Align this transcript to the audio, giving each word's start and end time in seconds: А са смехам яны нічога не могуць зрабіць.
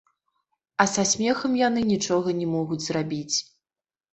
А 0.85 0.87
са 0.93 1.03
смехам 1.09 1.53
яны 1.67 1.81
нічога 1.93 2.35
не 2.41 2.47
могуць 2.55 2.81
зрабіць. 2.89 3.37